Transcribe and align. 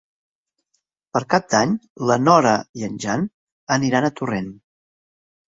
Per 1.17 1.21
Cap 1.33 1.45
d'Any 1.53 1.75
na 2.05 2.17
Nora 2.23 2.55
i 2.81 2.87
en 2.89 2.97
Jan 3.05 3.29
iran 3.93 4.09
a 4.09 4.13
Torrent. 4.19 4.51